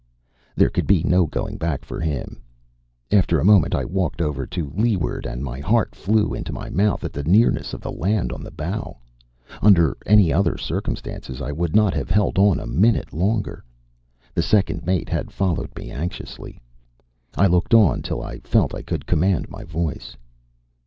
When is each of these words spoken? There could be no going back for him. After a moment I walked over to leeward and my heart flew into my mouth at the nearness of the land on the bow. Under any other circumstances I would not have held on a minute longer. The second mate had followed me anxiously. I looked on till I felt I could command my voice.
There 0.55 0.71
could 0.71 0.87
be 0.87 1.03
no 1.03 1.27
going 1.27 1.57
back 1.57 1.85
for 1.85 1.99
him. 1.99 2.41
After 3.11 3.39
a 3.39 3.45
moment 3.45 3.75
I 3.75 3.85
walked 3.85 4.19
over 4.19 4.47
to 4.47 4.71
leeward 4.75 5.27
and 5.27 5.43
my 5.43 5.59
heart 5.59 5.93
flew 5.93 6.33
into 6.33 6.51
my 6.51 6.71
mouth 6.71 7.03
at 7.03 7.13
the 7.13 7.21
nearness 7.23 7.71
of 7.71 7.81
the 7.81 7.91
land 7.91 8.31
on 8.31 8.41
the 8.43 8.49
bow. 8.49 8.97
Under 9.61 9.95
any 10.07 10.33
other 10.33 10.57
circumstances 10.57 11.39
I 11.39 11.51
would 11.51 11.75
not 11.75 11.93
have 11.93 12.09
held 12.09 12.39
on 12.39 12.59
a 12.59 12.65
minute 12.65 13.13
longer. 13.13 13.63
The 14.33 14.41
second 14.41 14.87
mate 14.87 15.07
had 15.07 15.29
followed 15.31 15.69
me 15.77 15.91
anxiously. 15.91 16.59
I 17.35 17.45
looked 17.45 17.75
on 17.75 18.01
till 18.01 18.23
I 18.23 18.39
felt 18.39 18.73
I 18.73 18.81
could 18.81 19.05
command 19.05 19.49
my 19.51 19.65
voice. 19.65 20.17